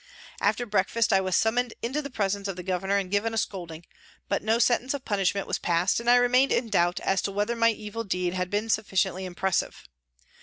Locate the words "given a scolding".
3.11-3.85